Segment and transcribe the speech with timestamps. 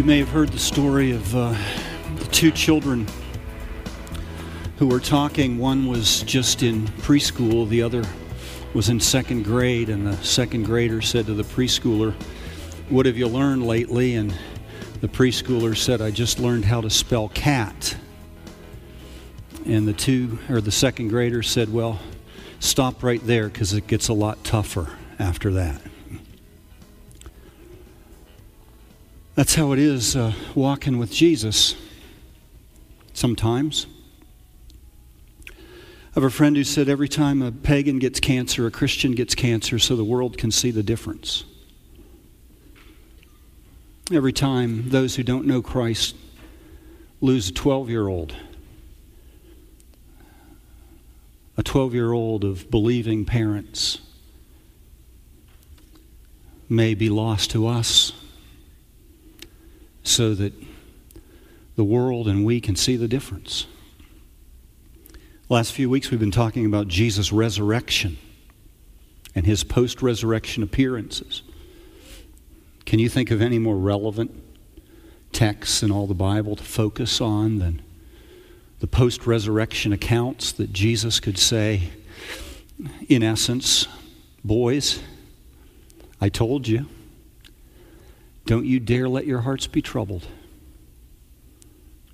[0.00, 1.54] You may have heard the story of uh,
[2.16, 3.06] the two children
[4.78, 5.58] who were talking.
[5.58, 8.02] One was just in preschool, the other
[8.72, 12.14] was in second grade, and the second grader said to the preschooler,
[12.88, 14.14] What have you learned lately?
[14.14, 14.34] And
[15.02, 17.94] the preschooler said, I just learned how to spell cat.
[19.66, 22.00] And the two, or the second grader said, Well,
[22.58, 25.89] stop right there because it gets a lot tougher after that.
[29.36, 31.76] That's how it is uh, walking with Jesus
[33.12, 33.86] sometimes.
[35.48, 35.52] I
[36.14, 39.78] have a friend who said every time a pagan gets cancer, a Christian gets cancer,
[39.78, 41.44] so the world can see the difference.
[44.12, 46.16] Every time those who don't know Christ
[47.20, 48.34] lose a 12 year old,
[51.56, 54.00] a 12 year old of believing parents
[56.68, 58.12] may be lost to us
[60.02, 60.52] so that
[61.76, 63.66] the world and we can see the difference.
[65.48, 68.18] Last few weeks, we've been talking about Jesus' resurrection
[69.34, 71.42] and his post resurrection appearances.
[72.84, 74.30] Can you think of any more relevant
[75.32, 77.82] texts in all the Bible to focus on than
[78.80, 81.90] the post resurrection accounts that Jesus could say,
[83.08, 83.86] in essence,
[84.42, 85.00] boys,
[86.20, 86.86] I told you.
[88.46, 90.26] Don't you dare let your hearts be troubled.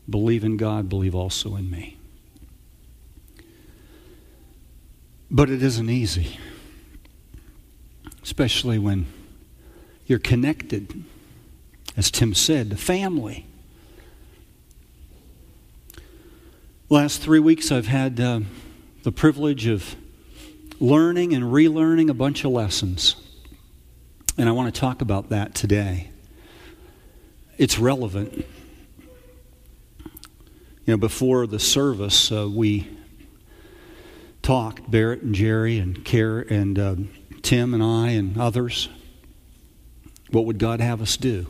[0.08, 1.96] Believe in God, believe also in me.
[5.30, 6.38] But it isn't easy,
[8.22, 9.06] especially when
[10.06, 11.04] you're connected,
[11.96, 13.46] as Tim said, to family.
[16.88, 18.40] Last three weeks, I've had uh,
[19.02, 19.96] the privilege of
[20.78, 23.16] learning and relearning a bunch of lessons.
[24.38, 26.10] And I want to talk about that today
[27.58, 28.46] it's relevant.
[30.84, 32.88] You know, before the service, uh, we
[34.42, 36.96] talked, Barrett and Jerry and Care and uh,
[37.42, 38.88] Tim and I and others.
[40.30, 41.46] What would God have us do?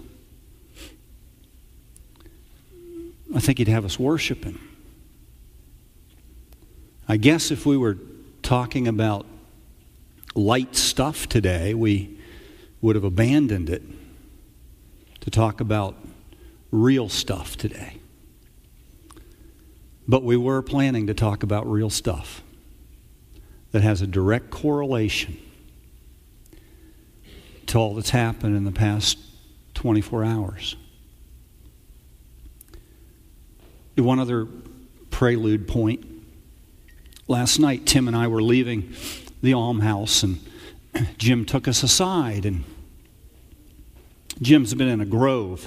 [3.34, 4.60] I think He'd have us worship Him.
[7.08, 7.98] I guess if we were
[8.42, 9.26] talking about
[10.34, 12.18] light stuff today, we
[12.80, 13.82] would have abandoned it
[15.26, 15.96] to talk about
[16.70, 17.98] real stuff today.
[20.06, 22.44] But we were planning to talk about real stuff
[23.72, 25.36] that has a direct correlation
[27.66, 29.18] to all that's happened in the past
[29.74, 30.76] 24 hours.
[33.96, 34.46] One other
[35.10, 36.06] prelude point.
[37.26, 38.94] Last night, Tim and I were leaving
[39.42, 40.38] the almhouse, and
[41.18, 42.62] Jim took us aside and
[44.42, 45.66] Jim's been in a grove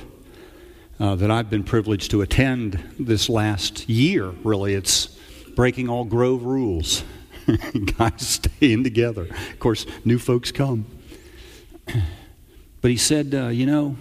[1.00, 4.76] uh, that I've been privileged to attend this last year, really.
[4.76, 5.08] It's
[5.56, 7.04] breaking all grove rules.
[7.98, 9.24] Guys staying together.
[9.24, 10.86] Of course, new folks come.
[12.82, 13.98] But he said, uh, you know,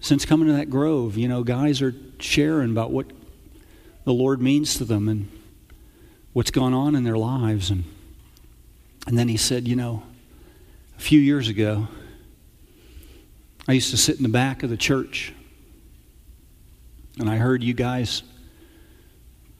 [0.00, 3.06] since coming to that grove, you know, guys are sharing about what
[4.04, 5.28] the Lord means to them and
[6.32, 7.70] what's gone on in their lives.
[7.70, 7.84] And,
[9.06, 10.02] and then he said, you know,
[10.96, 11.88] a few years ago,
[13.68, 15.34] I used to sit in the back of the church
[17.18, 18.22] and I heard you guys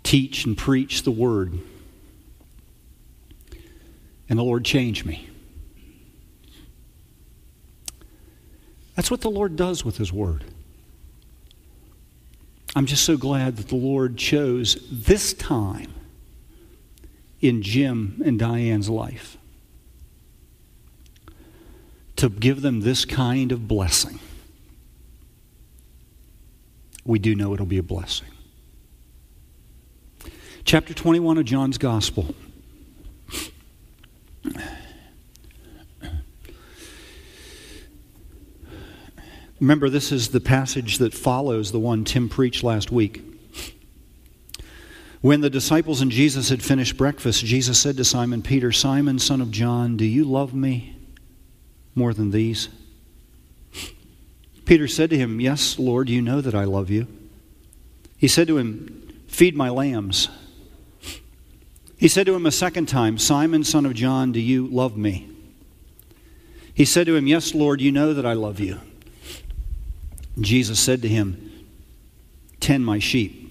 [0.02, 1.58] teach and preach the word.
[4.28, 5.28] And the Lord changed me.
[8.94, 10.44] That's what the Lord does with His Word.
[12.74, 15.94] I'm just so glad that the Lord chose this time
[17.40, 19.37] in Jim and Diane's life
[22.18, 24.18] to give them this kind of blessing,
[27.04, 28.26] we do know it'll be a blessing.
[30.64, 32.34] Chapter 21 of John's Gospel.
[39.60, 43.22] Remember, this is the passage that follows the one Tim preached last week.
[45.20, 49.40] When the disciples and Jesus had finished breakfast, Jesus said to Simon Peter, Simon, son
[49.40, 50.97] of John, do you love me
[51.98, 52.68] more than these?
[54.64, 57.06] Peter said to him, Yes, Lord, you know that I love you.
[58.16, 60.28] He said to him, Feed my lambs.
[61.96, 65.28] He said to him a second time, Simon, son of John, do you love me?
[66.72, 68.78] He said to him, Yes, Lord, you know that I love you.
[70.40, 71.66] Jesus said to him,
[72.60, 73.44] Tend my sheep.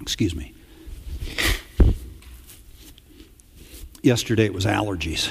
[0.00, 0.52] Excuse me.
[4.02, 5.30] Yesterday it was allergies.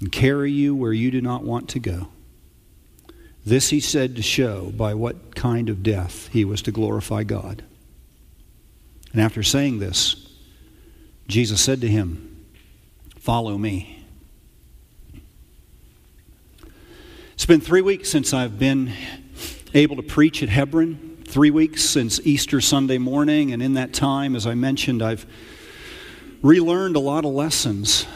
[0.00, 2.08] and carry you where you do not want to go.
[3.44, 7.62] This he said to show by what kind of death he was to glorify God.
[9.12, 10.28] And after saying this,
[11.26, 12.26] Jesus said to him,
[13.18, 14.04] Follow me.
[17.34, 18.92] It's been three weeks since I've been
[19.74, 24.34] able to preach at Hebron, three weeks since Easter Sunday morning, and in that time,
[24.36, 25.26] as I mentioned, I've
[26.42, 28.06] relearned a lot of lessons.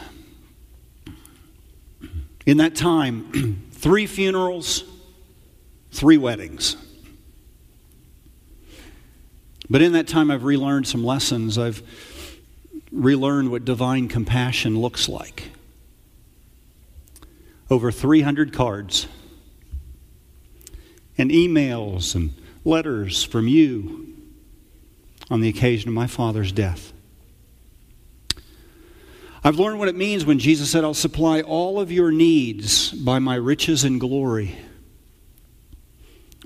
[2.46, 4.84] In that time, three funerals,
[5.90, 6.76] three weddings.
[9.70, 11.56] But in that time, I've relearned some lessons.
[11.56, 11.82] I've
[12.92, 15.50] relearned what divine compassion looks like.
[17.70, 19.08] Over 300 cards
[21.16, 24.14] and emails and letters from you
[25.30, 26.93] on the occasion of my father's death.
[29.46, 33.18] I've learned what it means when Jesus said, I'll supply all of your needs by
[33.18, 34.56] my riches and glory.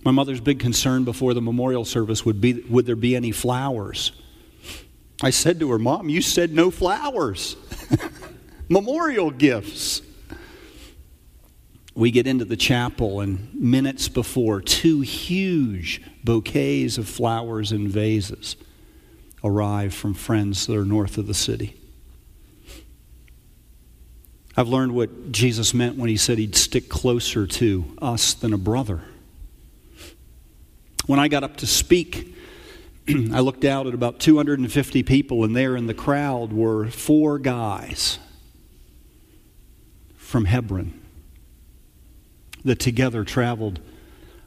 [0.04, 4.10] My mother's big concern before the memorial service would be would there be any flowers?
[5.22, 7.56] I said to her, Mom, you said no flowers.
[8.68, 10.02] memorial gifts.
[11.94, 18.56] We get into the chapel, and minutes before, two huge bouquets of flowers in vases
[19.42, 21.77] arrive from friends that are north of the city.
[24.58, 28.58] I've learned what Jesus meant when he said he'd stick closer to us than a
[28.58, 29.02] brother.
[31.06, 32.34] When I got up to speak,
[33.08, 38.18] I looked out at about 250 people, and there in the crowd were four guys
[40.16, 41.00] from Hebron
[42.64, 43.78] that together traveled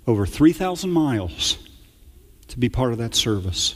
[0.06, 1.58] over 3,000 miles
[2.50, 3.75] to be part of that service.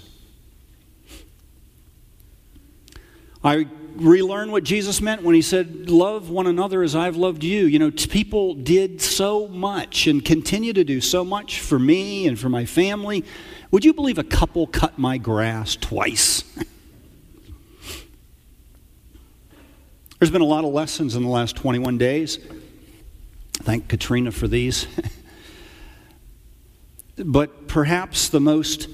[3.41, 7.65] I relearn what Jesus meant when he said, Love one another as I've loved you.
[7.65, 12.37] You know, people did so much and continue to do so much for me and
[12.37, 13.23] for my family.
[13.71, 16.43] Would you believe a couple cut my grass twice?
[20.19, 22.39] There's been a lot of lessons in the last 21 days.
[23.53, 24.87] Thank Katrina for these.
[27.17, 28.87] but perhaps the most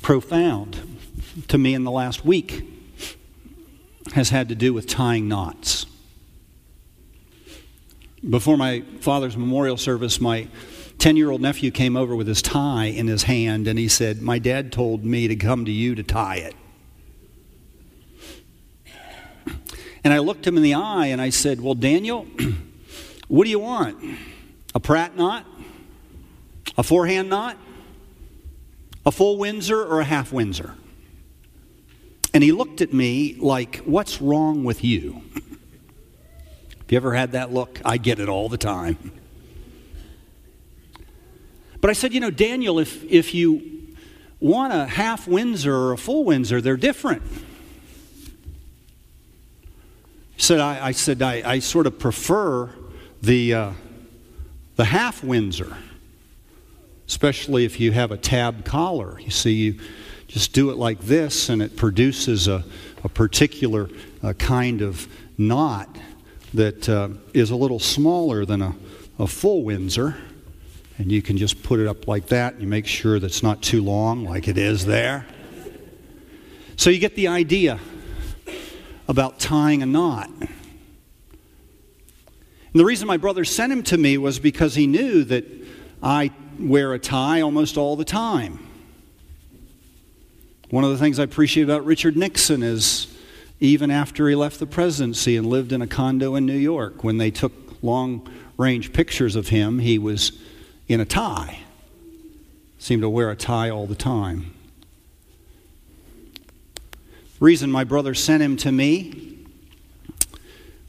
[0.00, 0.98] profound
[1.48, 2.71] to me in the last week
[4.12, 5.86] has had to do with tying knots.
[8.28, 10.48] Before my father's memorial service, my
[10.98, 14.22] 10 year old nephew came over with his tie in his hand and he said,
[14.22, 16.54] My dad told me to come to you to tie it.
[20.04, 22.26] And I looked him in the eye and I said, Well, Daniel,
[23.28, 23.98] what do you want?
[24.74, 25.46] A Pratt knot?
[26.76, 27.56] A four-in-hand knot?
[29.04, 30.74] A full Windsor or a half Windsor?
[32.34, 35.22] And he looked at me like, What's wrong with you?
[35.34, 37.80] Have you ever had that look?
[37.84, 39.12] I get it all the time.
[41.80, 43.96] But I said, You know, Daniel, if, if you
[44.40, 47.22] want a half Windsor or a full Windsor, they're different.
[50.36, 52.68] Said, I, I said, I, I, sort of prefer
[53.22, 53.72] the, uh,
[54.74, 55.76] the half Windsor,
[57.06, 59.20] especially if you have a tab collar.
[59.20, 59.80] You see, you
[60.32, 62.64] just do it like this, and it produces a,
[63.04, 63.90] a particular
[64.22, 65.94] uh, kind of knot
[66.54, 68.74] that uh, is a little smaller than a,
[69.18, 70.16] a full Windsor.
[70.96, 72.54] And you can just put it up like that.
[72.54, 75.26] And you make sure that it's not too long, like it is there.
[76.76, 77.78] So you get the idea
[79.08, 80.30] about tying a knot.
[80.30, 80.48] And
[82.72, 85.44] the reason my brother sent him to me was because he knew that
[86.02, 88.66] I wear a tie almost all the time.
[90.72, 93.06] One of the things I appreciate about Richard Nixon is
[93.60, 97.18] even after he left the presidency and lived in a condo in New York, when
[97.18, 97.52] they took
[97.82, 98.26] long
[98.56, 100.32] range pictures of him, he was
[100.88, 101.58] in a tie.
[102.78, 104.54] Seemed to wear a tie all the time.
[107.38, 109.44] Reason my brother sent him to me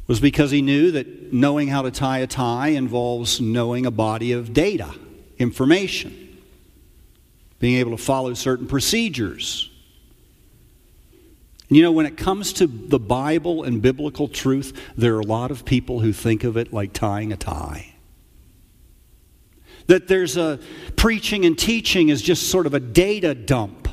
[0.07, 4.31] was because he knew that knowing how to tie a tie involves knowing a body
[4.31, 4.95] of data,
[5.39, 6.39] information,
[7.59, 9.71] being able to follow certain procedures
[11.69, 15.51] you know, when it comes to the Bible and biblical truth, there are a lot
[15.51, 17.93] of people who think of it like tying a tie.
[19.87, 20.59] That there's a
[20.95, 23.89] preaching and teaching is just sort of a data dump.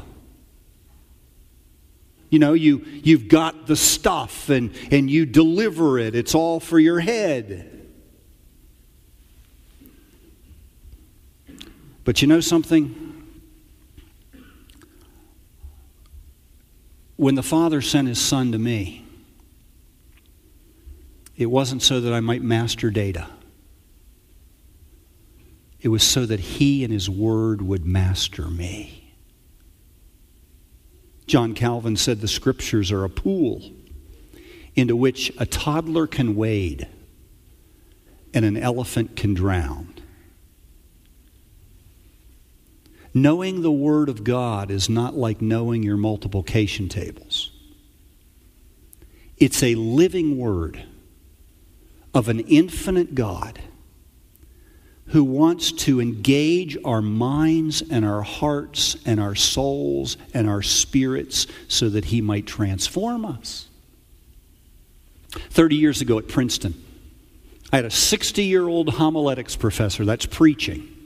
[2.29, 6.79] You know, you, you've got the stuff and, and you deliver it, it's all for
[6.79, 7.67] your head.
[12.05, 13.10] But you know something?
[17.21, 19.05] When the Father sent His Son to me,
[21.37, 23.27] it wasn't so that I might master data.
[25.83, 29.13] It was so that He and His Word would master me.
[31.27, 33.71] John Calvin said the Scriptures are a pool
[34.75, 36.89] into which a toddler can wade
[38.33, 39.93] and an elephant can drown.
[43.13, 47.51] Knowing the Word of God is not like knowing your multiplication tables.
[49.37, 50.85] It's a living Word
[52.15, 53.61] of an infinite God
[55.07, 61.49] who wants to engage our minds and our hearts and our souls and our spirits
[61.67, 63.67] so that He might transform us.
[65.33, 66.81] 30 years ago at Princeton,
[67.73, 71.00] I had a 60 year old homiletics professor, that's preaching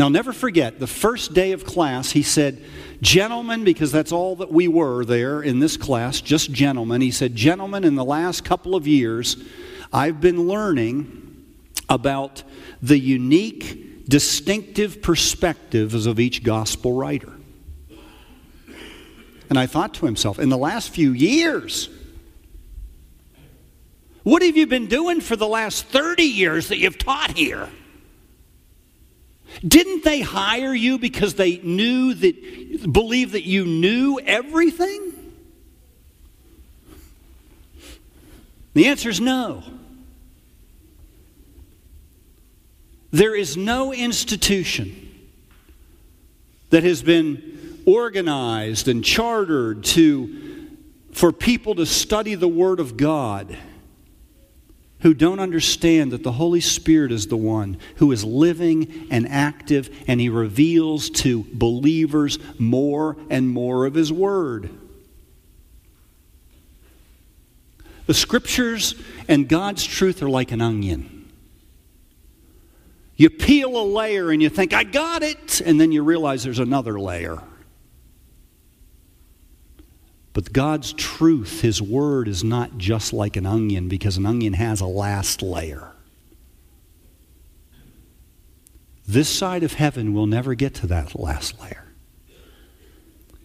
[0.00, 2.62] I'll never forget the first day of class, he said,
[3.00, 7.00] Gentlemen, because that's all that we were there in this class, just gentlemen.
[7.00, 9.36] He said, Gentlemen, in the last couple of years,
[9.92, 11.46] I've been learning
[11.88, 12.44] about
[12.80, 17.32] the unique, distinctive perspectives of each gospel writer.
[19.50, 21.88] And I thought to himself, in the last few years,
[24.22, 27.68] what have you been doing for the last 30 years that you've taught here?
[29.66, 35.12] Didn't they hire you because they knew that, believe that you knew everything?
[38.74, 39.64] The answer is no.
[43.10, 45.04] There is no institution
[46.70, 50.68] that has been organized and chartered to,
[51.12, 53.56] for people to study the Word of God
[55.00, 59.88] who don't understand that the Holy Spirit is the one who is living and active,
[60.08, 64.70] and He reveals to believers more and more of His Word.
[68.06, 68.94] The Scriptures
[69.28, 71.30] and God's truth are like an onion.
[73.16, 76.60] You peel a layer and you think, I got it, and then you realize there's
[76.60, 77.42] another layer.
[80.38, 84.80] But God's truth, His Word, is not just like an onion because an onion has
[84.80, 85.90] a last layer.
[89.04, 91.86] This side of heaven will never get to that last layer.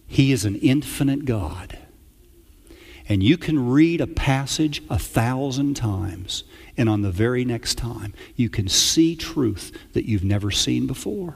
[0.06, 1.78] He is an infinite God.
[3.08, 6.44] And you can read a passage a thousand times,
[6.76, 11.34] and on the very next time, you can see truth that you've never seen before.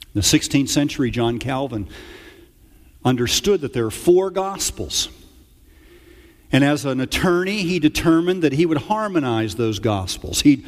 [0.00, 1.88] In the 16th century, John Calvin
[3.04, 5.08] understood that there are four gospels.
[6.52, 10.42] And as an attorney, he determined that he would harmonize those gospels.
[10.42, 10.66] He'd,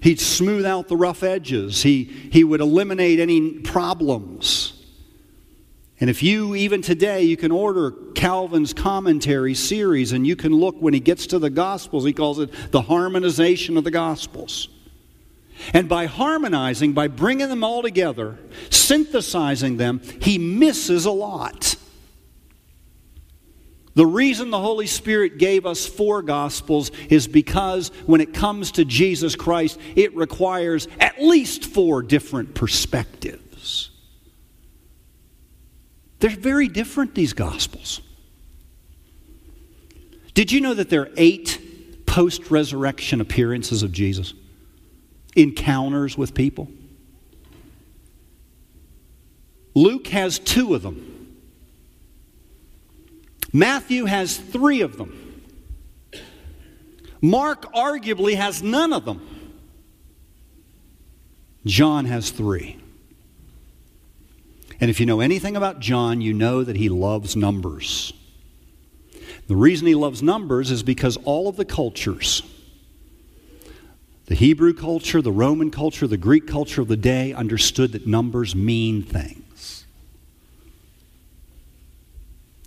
[0.00, 1.82] he'd smooth out the rough edges.
[1.82, 4.74] He, he would eliminate any problems.
[5.98, 10.76] And if you, even today, you can order Calvin's commentary series and you can look
[10.78, 14.68] when he gets to the Gospels, he calls it the harmonization of the Gospels.
[15.72, 18.38] And by harmonizing, by bringing them all together,
[18.70, 21.76] synthesizing them, he misses a lot.
[23.94, 28.84] The reason the Holy Spirit gave us four Gospels is because when it comes to
[28.84, 33.90] Jesus Christ, it requires at least four different perspectives.
[36.18, 38.00] They're very different, these Gospels.
[40.34, 44.34] Did you know that there are eight post resurrection appearances of Jesus?
[45.36, 46.68] Encounters with people.
[49.74, 51.10] Luke has two of them.
[53.52, 55.42] Matthew has three of them.
[57.20, 59.20] Mark arguably has none of them.
[61.64, 62.78] John has three.
[64.80, 68.12] And if you know anything about John, you know that he loves numbers.
[69.46, 72.42] The reason he loves numbers is because all of the cultures
[74.26, 78.54] the Hebrew culture, the Roman culture, the Greek culture of the day understood that numbers
[78.54, 79.84] mean things.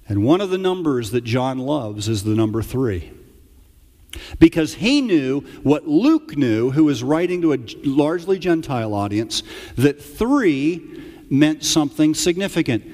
[0.07, 3.11] And one of the numbers that John loves is the number three.
[4.39, 9.43] Because he knew what Luke knew, who was writing to a largely Gentile audience,
[9.75, 10.81] that three
[11.29, 12.85] meant something significant.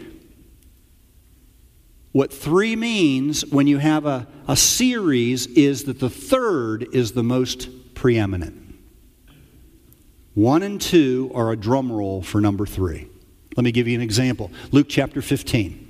[2.14, 7.24] What three means when you have a, a series is that the third is the
[7.24, 8.76] most preeminent.
[10.34, 13.08] One and two are a drum roll for number three.
[13.56, 14.52] Let me give you an example.
[14.72, 15.84] Luke chapter 15.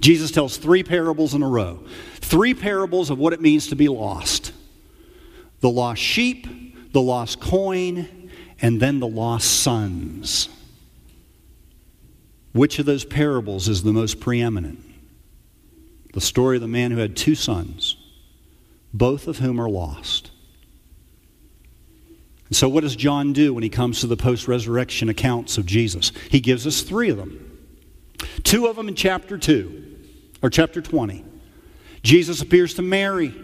[0.00, 1.82] Jesus tells three parables in a row.
[2.16, 4.52] Three parables of what it means to be lost
[5.60, 8.30] the lost sheep, the lost coin,
[8.60, 10.48] and then the lost sons.
[12.52, 14.80] Which of those parables is the most preeminent?
[16.14, 17.96] The story of the man who had two sons,
[18.92, 20.31] both of whom are lost.
[22.52, 25.64] And so, what does John do when he comes to the post resurrection accounts of
[25.64, 26.12] Jesus?
[26.28, 27.58] He gives us three of them.
[28.42, 29.96] Two of them in chapter 2,
[30.42, 31.24] or chapter 20.
[32.02, 33.34] Jesus appears to Mary.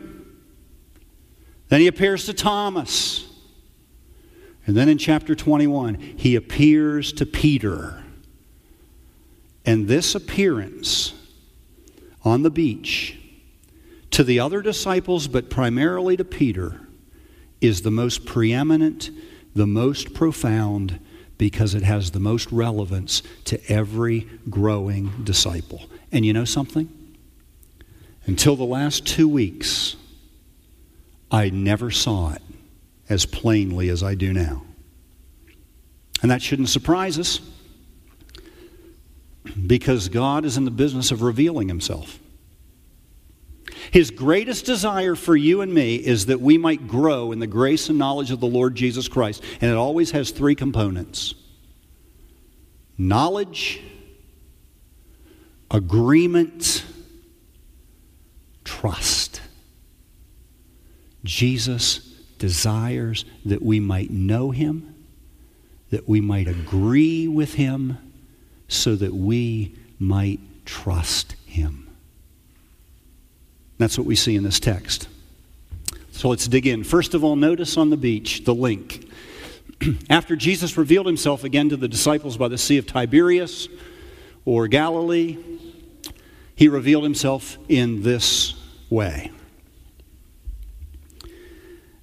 [1.70, 3.26] Then he appears to Thomas.
[4.66, 8.04] And then in chapter 21, he appears to Peter.
[9.64, 11.14] And this appearance
[12.26, 13.18] on the beach
[14.10, 16.82] to the other disciples, but primarily to Peter,
[17.60, 19.10] is the most preeminent,
[19.54, 21.00] the most profound,
[21.36, 25.82] because it has the most relevance to every growing disciple.
[26.10, 26.88] And you know something?
[28.26, 29.96] Until the last two weeks,
[31.30, 32.42] I never saw it
[33.08, 34.62] as plainly as I do now.
[36.20, 37.40] And that shouldn't surprise us
[39.66, 42.18] because God is in the business of revealing himself.
[43.90, 47.88] His greatest desire for you and me is that we might grow in the grace
[47.88, 49.42] and knowledge of the Lord Jesus Christ.
[49.60, 51.34] And it always has three components
[52.98, 53.80] knowledge,
[55.70, 56.84] agreement,
[58.64, 59.40] trust.
[61.24, 61.98] Jesus
[62.38, 64.94] desires that we might know him,
[65.90, 67.98] that we might agree with him,
[68.68, 71.87] so that we might trust him.
[73.78, 75.08] That's what we see in this text.
[76.10, 76.82] So let's dig in.
[76.82, 79.08] First of all, notice on the beach the link.
[80.10, 83.68] After Jesus revealed himself again to the disciples by the Sea of Tiberias
[84.44, 85.38] or Galilee,
[86.56, 88.54] he revealed himself in this
[88.90, 89.30] way.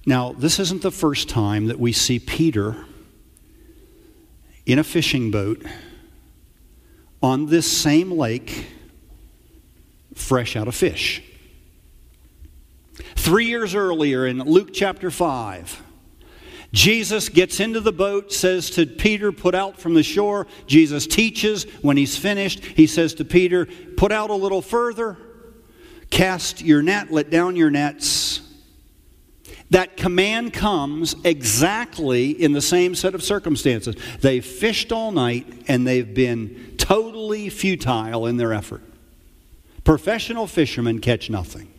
[0.06, 2.76] Now, this isn't the first time that we see Peter
[4.64, 5.62] in a fishing boat
[7.22, 8.66] on this same lake,
[10.14, 11.22] fresh out of fish.
[13.14, 15.82] Three years earlier in Luke chapter 5,
[16.72, 20.46] Jesus gets into the boat, says to Peter, Put out from the shore.
[20.66, 21.64] Jesus teaches.
[21.82, 25.16] When he's finished, he says to Peter, Put out a little further,
[26.10, 28.42] cast your net, let down your nets.
[29.70, 33.96] That command comes exactly in the same set of circumstances.
[34.20, 38.82] They've fished all night and they've been totally futile in their effort.
[39.82, 41.72] Professional fishermen catch nothing.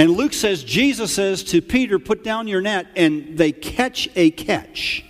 [0.00, 4.30] And Luke says, Jesus says to Peter, Put down your net, and they catch a
[4.30, 5.04] catch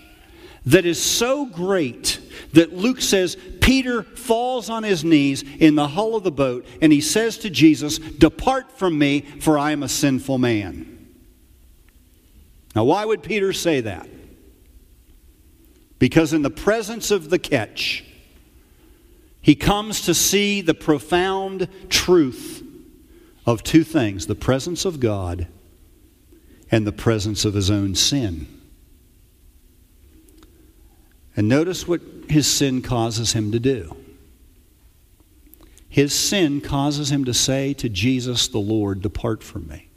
[0.67, 2.19] that is so great
[2.55, 6.93] that Luke says Peter falls on his knees in the hull of the boat and
[6.93, 11.15] he says to Jesus, Depart from me, for I am a sinful man.
[12.75, 14.09] Now, why would Peter say that?
[16.01, 18.05] Because in the presence of the catch,
[19.41, 22.65] he comes to see the profound truth
[23.51, 25.49] of two things the presence of God
[26.71, 28.47] and the presence of his own sin.
[31.37, 33.97] And notice what his sin causes him to do.
[35.89, 39.89] His sin causes him to say to Jesus the Lord, Depart from me.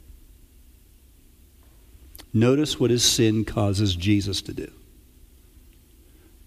[2.32, 4.70] Notice what his sin causes Jesus to do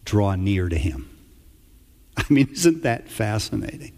[0.04, 1.10] draw near to him.
[2.18, 3.97] I mean, isn't that fascinating?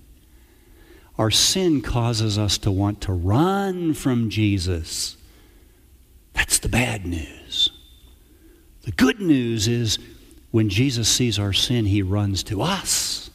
[1.20, 5.18] Our sin causes us to want to run from Jesus.
[6.32, 7.74] That's the bad news.
[8.84, 10.00] The good news is
[10.52, 13.32] when Jesus sees our sin, he runs to us.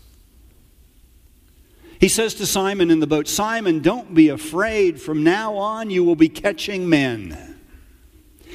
[2.00, 4.98] He says to Simon in the boat, Simon, don't be afraid.
[4.98, 7.60] From now on, you will be catching men.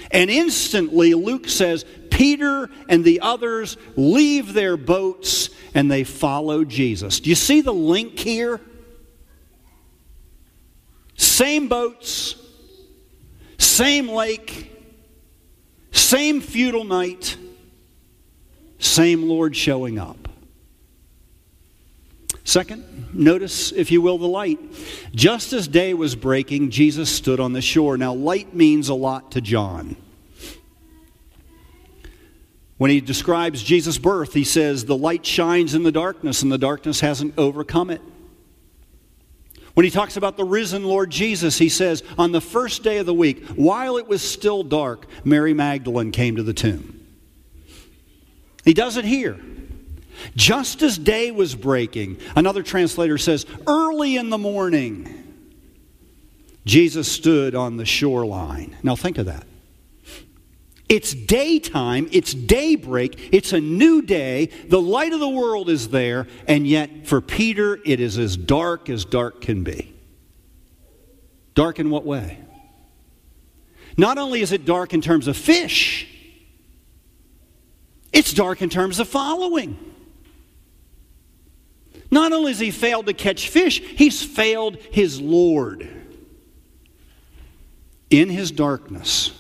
[0.10, 7.20] And instantly, Luke says, Peter and the others leave their boats and they follow Jesus.
[7.20, 8.60] Do you see the link here?
[11.39, 12.36] Same boats,
[13.58, 14.69] same lake,
[15.93, 17.38] same futile night,
[18.78, 20.28] same Lord showing up.
[22.43, 24.60] Second, notice, if you will, the light.
[25.15, 27.95] Just as day was breaking, Jesus stood on the shore.
[27.95, 29.95] Now, light means a lot to John.
[32.78, 36.58] When he describes Jesus' birth, he says, The light shines in the darkness, and the
[36.58, 38.02] darkness hasn't overcome it.
[39.80, 43.06] When he talks about the risen Lord Jesus, he says, On the first day of
[43.06, 47.08] the week, while it was still dark, Mary Magdalene came to the tomb.
[48.65, 49.39] He does it here.
[50.36, 55.34] Just as day was breaking, another translator says, early in the morning,
[56.65, 58.76] Jesus stood on the shoreline.
[58.84, 59.48] Now think of that.
[60.89, 66.25] It's daytime, it's daybreak, it's a new day, the light of the world is there,
[66.47, 69.93] and yet for Peter it is as dark as dark can be.
[71.54, 72.39] Dark in what way?
[73.97, 76.08] Not only is it dark in terms of fish,
[78.12, 79.78] it's dark in terms of following.
[82.10, 85.88] Not only has he failed to catch fish, he's failed his Lord.
[88.10, 89.38] In his darkness,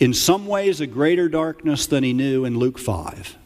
[0.00, 3.36] in some ways a greater darkness than he knew in Luke 5.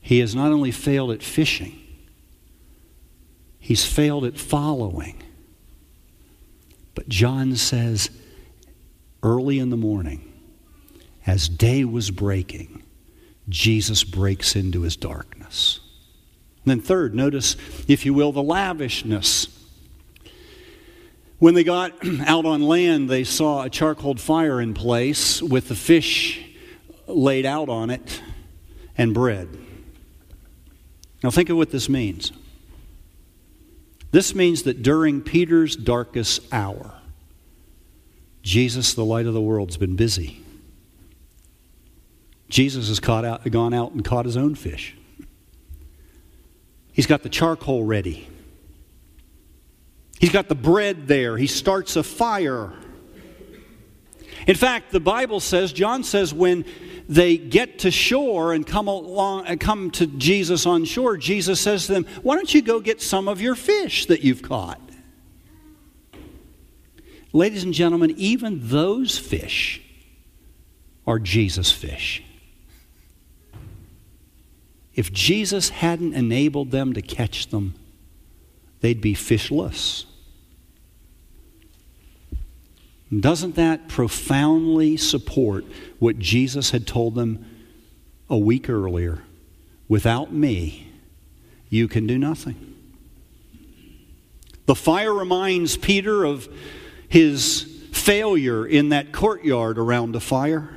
[0.00, 1.78] He has not only failed at fishing,
[3.60, 5.22] he's failed at following.
[6.96, 8.10] But John says,
[9.22, 10.30] early in the morning,
[11.24, 12.82] as day was breaking,
[13.48, 15.78] Jesus breaks into his darkness.
[16.64, 19.61] And then, third, notice, if you will, the lavishness
[21.42, 21.92] when they got
[22.24, 26.40] out on land, they saw a charcoal fire in place with the fish
[27.08, 28.22] laid out on it
[28.96, 29.48] and bread.
[31.20, 32.30] Now, think of what this means.
[34.12, 36.94] This means that during Peter's darkest hour,
[38.44, 40.44] Jesus, the light of the world, has been busy.
[42.50, 44.96] Jesus has caught out, gone out and caught his own fish.
[46.92, 48.28] He's got the charcoal ready.
[50.22, 51.36] He's got the bread there.
[51.36, 52.72] He starts a fire.
[54.46, 56.64] In fact, the Bible says, John says, when
[57.08, 61.88] they get to shore and come along and come to Jesus on shore, Jesus says
[61.88, 64.80] to them, Why don't you go get some of your fish that you've caught?
[67.32, 69.82] Ladies and gentlemen, even those fish
[71.04, 72.22] are Jesus fish.
[74.94, 77.74] If Jesus hadn't enabled them to catch them,
[78.82, 80.04] they'd be fishless.
[83.18, 85.64] Doesn't that profoundly support
[85.98, 87.44] what Jesus had told them
[88.30, 89.22] a week earlier?
[89.88, 90.90] Without me,
[91.68, 92.74] you can do nothing.
[94.66, 96.48] The fire reminds Peter of
[97.08, 100.70] his failure in that courtyard around the fire.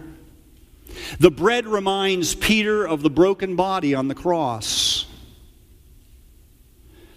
[1.20, 5.06] The bread reminds Peter of the broken body on the cross.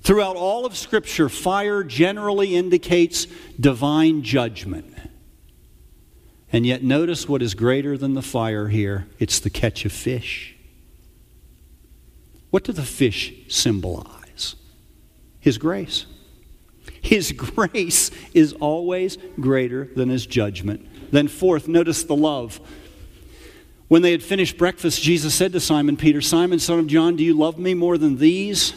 [0.09, 3.27] Throughout all of Scripture, fire generally indicates
[3.61, 4.97] divine judgment.
[6.51, 10.57] And yet, notice what is greater than the fire here it's the catch of fish.
[12.49, 14.57] What do the fish symbolize?
[15.41, 16.07] His grace.
[17.03, 20.89] His grace is always greater than his judgment.
[21.13, 22.61] Then, fourth, notice the love.
[23.89, 27.23] When they had finished breakfast, Jesus said to Simon Peter, Simon, son of John, do
[27.23, 28.73] you love me more than these?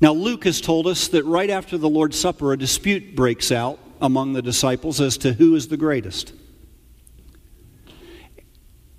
[0.00, 3.78] Now, Luke has told us that right after the Lord's Supper, a dispute breaks out
[4.00, 6.32] among the disciples as to who is the greatest.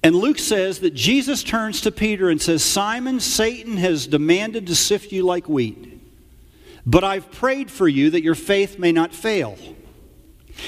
[0.04, 4.76] And Luke says that Jesus turns to Peter and says, Simon, Satan has demanded to
[4.76, 6.02] sift you like wheat,
[6.86, 9.58] but I've prayed for you that your faith may not fail.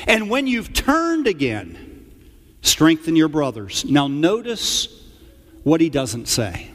[0.08, 2.12] And when you've turned again,
[2.62, 3.84] strengthen your brothers.
[3.86, 4.88] Now, notice
[5.64, 6.71] what he doesn't say.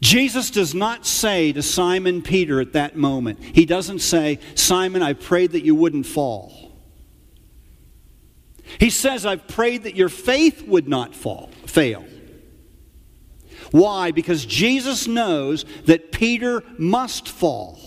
[0.00, 5.12] Jesus does not say to Simon Peter at that moment, He doesn't say, Simon, I
[5.12, 6.72] prayed that you wouldn't fall.
[8.80, 12.04] He says, I've prayed that your faith would not fall, fail.
[13.70, 14.10] Why?
[14.10, 17.78] Because Jesus knows that Peter must fall.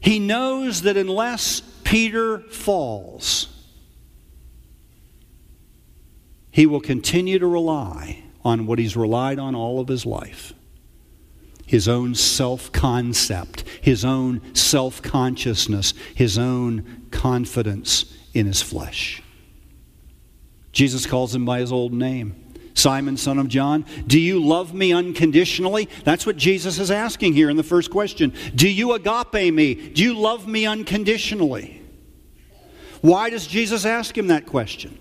[0.00, 3.48] He knows that unless Peter falls,
[6.50, 10.52] he will continue to rely on what he's relied on all of his life
[11.68, 19.22] his own self concept, his own self consciousness, his own confidence in his flesh.
[20.72, 22.44] Jesus calls him by his old name.
[22.72, 25.88] Simon, son of John, do you love me unconditionally?
[26.04, 28.32] That's what Jesus is asking here in the first question.
[28.54, 29.74] Do you agape me?
[29.74, 31.82] Do you love me unconditionally?
[33.02, 34.98] Why does Jesus ask him that question?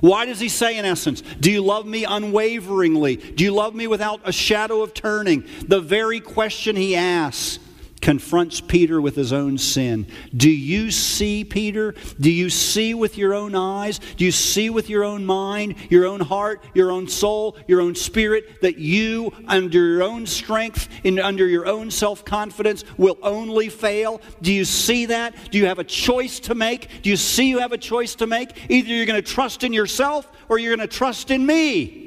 [0.00, 3.16] Why does he say, in essence, Do you love me unwaveringly?
[3.16, 5.44] Do you love me without a shadow of turning?
[5.66, 7.58] The very question he asks
[7.98, 10.06] confronts Peter with his own sin.
[10.36, 11.94] Do you see, Peter?
[12.20, 13.98] Do you see with your own eyes?
[14.16, 17.94] Do you see with your own mind, your own heart, your own soul, your own
[17.94, 23.68] spirit that you, under your own strength and under your own self confidence, will only
[23.68, 24.20] fail?
[24.42, 25.50] Do you see that?
[25.50, 27.02] Do you have a choice to make?
[27.02, 28.70] Do you see you have a choice to make?
[28.70, 32.06] Either you're going to trust in yourself or you're going to trust in me.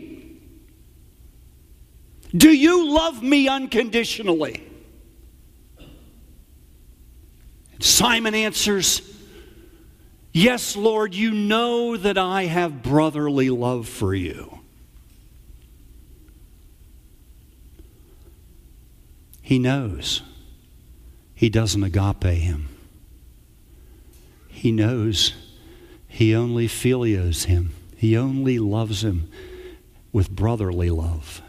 [2.36, 4.71] Do you love me unconditionally?
[7.82, 9.02] Simon answers,
[10.32, 14.60] Yes, Lord, you know that I have brotherly love for you.
[19.42, 20.22] He knows
[21.36, 22.70] he doesn't agape him.
[24.48, 25.34] He knows
[26.08, 27.74] he only filios him.
[27.98, 29.30] He only loves him
[30.14, 31.42] with brotherly love.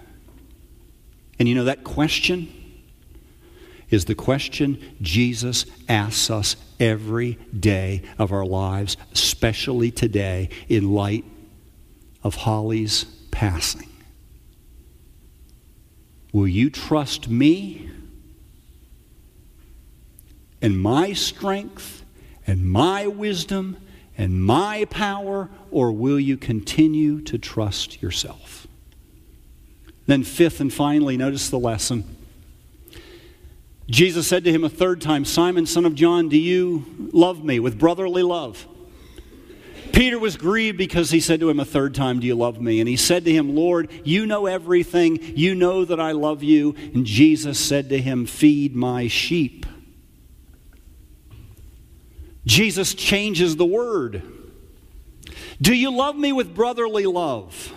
[1.39, 2.62] And you know that question
[3.93, 11.25] is the question Jesus asks us every day of our lives, especially today in light
[12.25, 13.89] of Holly's passing.
[16.33, 17.91] Will you trust me
[20.63, 22.03] and my strength
[22.47, 23.77] and my wisdom
[24.17, 28.67] and my power, or will you continue to trust yourself?
[30.07, 32.17] Then, fifth and finally, notice the lesson.
[33.89, 37.61] Jesus said to him a third time, Simon, son of John, do you love me
[37.61, 38.67] with brotherly love?
[39.93, 42.81] Peter was grieved because he said to him a third time, Do you love me?
[42.81, 45.19] And he said to him, Lord, you know everything.
[45.37, 46.75] You know that I love you.
[46.95, 49.67] And Jesus said to him, Feed my sheep.
[52.47, 54.23] Jesus changes the word.
[55.61, 57.73] Do you love me with brotherly love?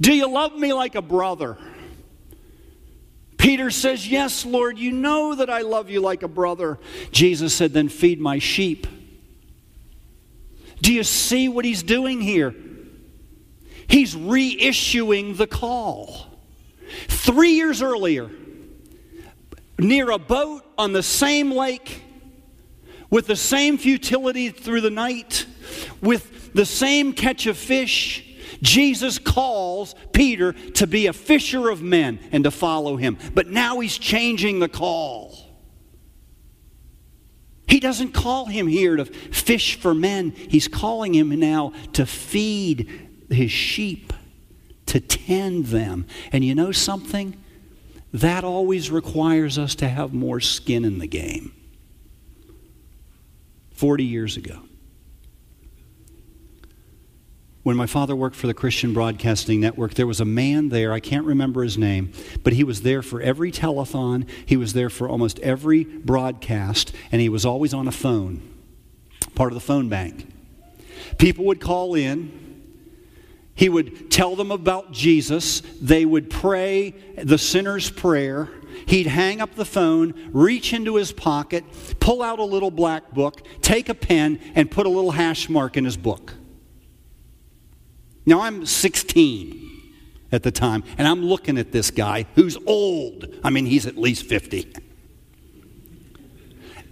[0.00, 1.58] Do you love me like a brother?
[3.38, 6.78] Peter says, Yes, Lord, you know that I love you like a brother.
[7.12, 8.86] Jesus said, Then feed my sheep.
[10.82, 12.54] Do you see what he's doing here?
[13.86, 16.26] He's reissuing the call.
[17.08, 18.30] Three years earlier,
[19.78, 22.02] near a boat on the same lake,
[23.10, 25.46] with the same futility through the night,
[26.02, 28.27] with the same catch of fish,
[28.62, 33.18] Jesus calls Peter to be a fisher of men and to follow him.
[33.34, 35.48] But now he's changing the call.
[37.68, 43.08] He doesn't call him here to fish for men, he's calling him now to feed
[43.28, 44.12] his sheep,
[44.86, 46.06] to tend them.
[46.32, 47.36] And you know something?
[48.12, 51.52] That always requires us to have more skin in the game.
[53.72, 54.62] 40 years ago,
[57.68, 61.00] when my father worked for the Christian Broadcasting Network, there was a man there, I
[61.00, 65.06] can't remember his name, but he was there for every telethon, he was there for
[65.06, 68.40] almost every broadcast, and he was always on a phone,
[69.34, 70.26] part of the phone bank.
[71.18, 72.64] People would call in,
[73.54, 78.48] he would tell them about Jesus, they would pray the sinner's prayer.
[78.86, 81.64] He'd hang up the phone, reach into his pocket,
[82.00, 85.76] pull out a little black book, take a pen, and put a little hash mark
[85.76, 86.32] in his book.
[88.28, 89.94] Now, I'm 16
[90.32, 93.26] at the time, and I'm looking at this guy who's old.
[93.42, 94.70] I mean, he's at least 50.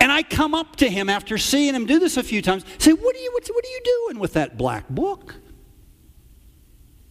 [0.01, 2.95] And I come up to him after seeing him do this a few times, say,
[2.95, 5.35] What are you, what, what are you doing with that black book?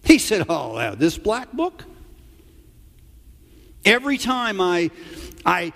[0.04, 1.84] He said, Oh, uh, this black book?
[3.86, 4.90] Every time I,
[5.46, 5.72] I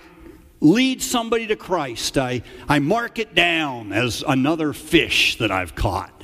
[0.60, 6.24] lead somebody to Christ, I, I mark it down as another fish that I've caught.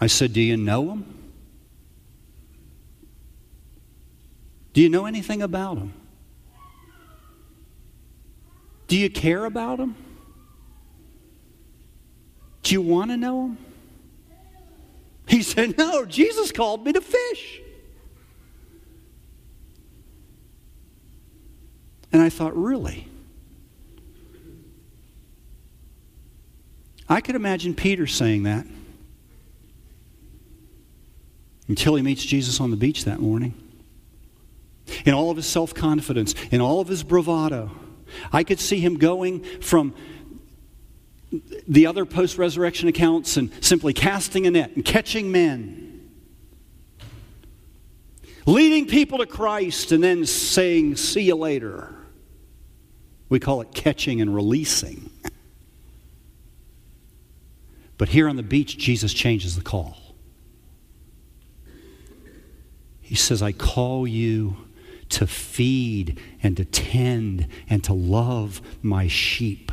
[0.00, 1.16] I said, Do you know him?
[4.72, 5.94] Do you know anything about him?
[8.88, 9.96] Do you care about him?
[12.62, 13.58] Do you want to know him?
[15.26, 17.60] He said, No, Jesus called me to fish.
[22.12, 23.08] And I thought, Really?
[27.08, 28.66] I could imagine Peter saying that
[31.68, 33.54] until he meets Jesus on the beach that morning.
[35.04, 37.70] In all of his self confidence, in all of his bravado,
[38.32, 39.94] I could see him going from
[41.66, 46.08] the other post resurrection accounts and simply casting a net and catching men,
[48.46, 51.92] leading people to Christ, and then saying, See you later.
[53.28, 55.10] We call it catching and releasing.
[57.98, 60.05] But here on the beach, Jesus changes the call.
[63.06, 64.56] He says, I call you
[65.10, 69.70] to feed and to tend and to love my sheep.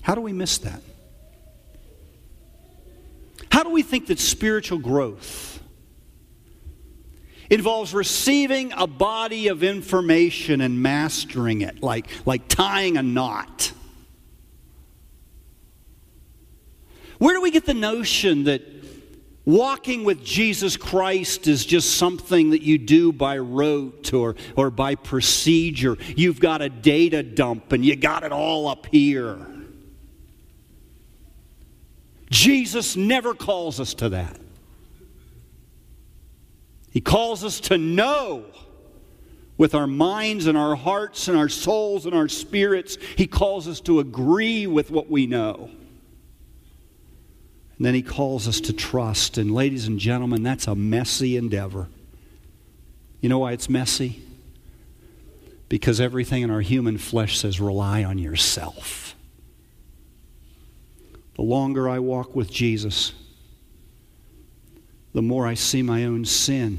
[0.00, 0.80] How do we miss that?
[3.52, 5.62] How do we think that spiritual growth
[7.50, 13.70] involves receiving a body of information and mastering it, like, like tying a knot?
[17.18, 18.73] Where do we get the notion that
[19.44, 24.94] walking with Jesus Christ is just something that you do by rote or, or by
[24.94, 25.96] procedure?
[26.16, 29.38] You've got a data dump and you got it all up here.
[32.30, 34.38] Jesus never calls us to that.
[36.90, 38.44] He calls us to know
[39.56, 42.98] with our minds and our hearts and our souls and our spirits.
[43.16, 45.70] He calls us to agree with what we know.
[47.76, 49.36] And then he calls us to trust.
[49.36, 51.88] And, ladies and gentlemen, that's a messy endeavor.
[53.20, 54.22] You know why it's messy?
[55.68, 59.16] Because everything in our human flesh says, rely on yourself.
[61.34, 63.12] The longer I walk with Jesus,
[65.12, 66.78] the more I see my own sin,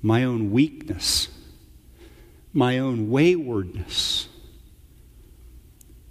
[0.00, 1.28] my own weakness,
[2.54, 4.28] my own waywardness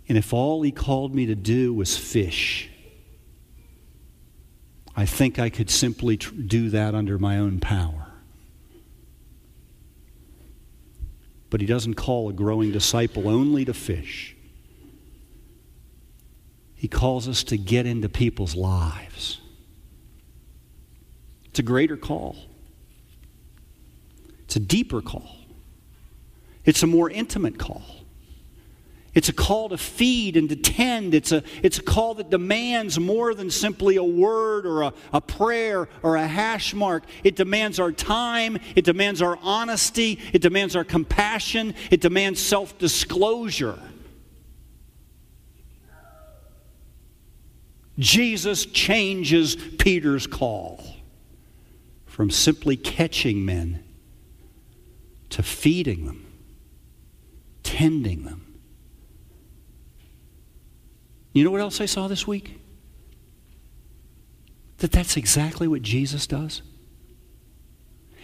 [0.09, 2.67] and if all he called me to do was fish,
[4.95, 8.07] I think I could simply tr- do that under my own power.
[11.51, 14.35] But he doesn't call a growing disciple only to fish.
[16.75, 19.39] He calls us to get into people's lives.
[21.45, 22.35] It's a greater call.
[24.45, 25.35] It's a deeper call.
[26.65, 27.98] It's a more intimate call.
[29.15, 31.15] It's a call to feed and to tend.
[31.15, 35.19] It's a, it's a call that demands more than simply a word or a, a
[35.19, 37.05] prayer or a hash mark.
[37.23, 38.59] It demands our time.
[38.75, 40.19] It demands our honesty.
[40.31, 41.73] It demands our compassion.
[41.89, 43.79] It demands self disclosure.
[47.97, 50.85] Jesus changes Peter's call
[52.05, 53.83] from simply catching men
[55.29, 56.25] to feeding them,
[57.63, 58.48] tending them
[61.39, 62.59] you know what else I saw this week?
[64.79, 66.61] That that's exactly what Jesus does.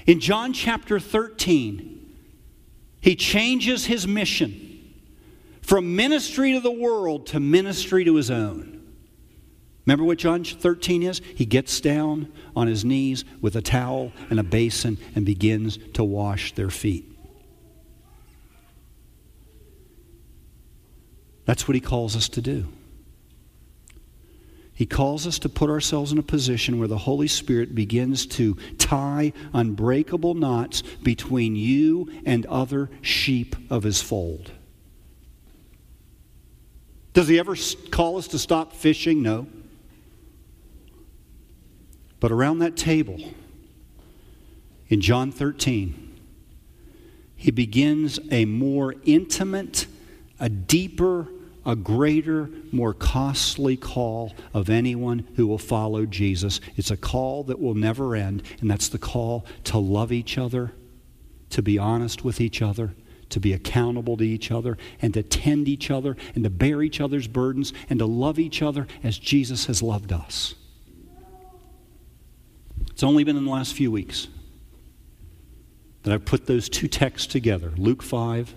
[0.05, 2.13] In John chapter 13,
[2.99, 4.93] he changes his mission
[5.61, 8.83] from ministry to the world to ministry to his own.
[9.85, 11.21] Remember what John 13 is?
[11.35, 16.03] He gets down on his knees with a towel and a basin and begins to
[16.03, 17.09] wash their feet.
[21.45, 22.67] That's what he calls us to do.
[24.75, 28.57] He calls us to put ourselves in a position where the Holy Spirit begins to
[28.77, 34.51] tie unbreakable knots between you and other sheep of his fold.
[37.13, 37.55] Does he ever
[37.89, 39.21] call us to stop fishing?
[39.21, 39.47] No.
[42.19, 43.17] But around that table
[44.89, 46.19] in John 13,
[47.37, 49.87] he begins a more intimate,
[50.37, 51.29] a deeper
[51.65, 56.61] a greater, more costly call of anyone who will follow Jesus.
[56.75, 60.73] It's a call that will never end, and that's the call to love each other,
[61.49, 62.93] to be honest with each other,
[63.29, 67.01] to be accountable to each other, and to tend each other, and to bear each
[67.01, 70.53] other's burdens, and to love each other as Jesus has loved us.
[72.91, 74.27] It's only been in the last few weeks
[76.03, 78.53] that I've put those two texts together Luke 5,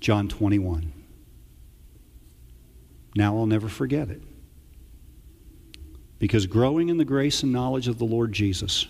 [0.00, 0.92] John 21.
[3.14, 4.22] Now I'll never forget it.
[6.18, 8.86] Because growing in the grace and knowledge of the Lord Jesus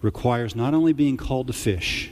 [0.00, 2.10] requires not only being called to fish,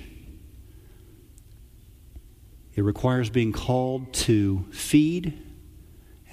[2.75, 5.38] it requires being called to feed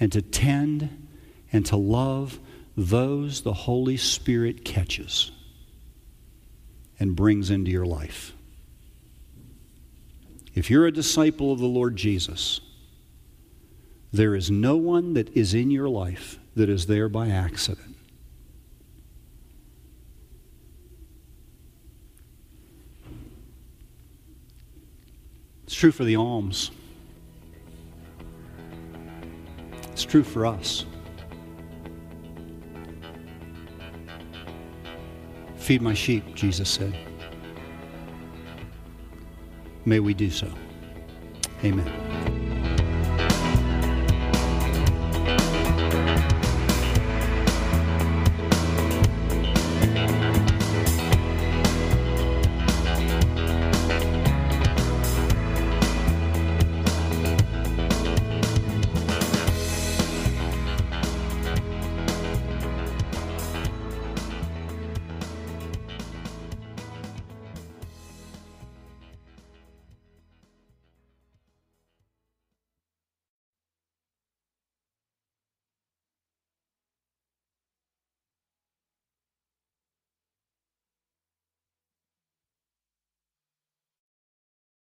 [0.00, 1.06] and to tend
[1.52, 2.40] and to love
[2.76, 5.30] those the Holy Spirit catches
[6.98, 8.32] and brings into your life.
[10.54, 12.60] If you're a disciple of the Lord Jesus,
[14.12, 17.96] there is no one that is in your life that is there by accident.
[25.64, 26.72] It's true for the alms.
[29.92, 30.84] It's true for us.
[35.56, 36.96] Feed my sheep, Jesus said.
[39.84, 40.52] May we do so.
[41.62, 42.09] Amen.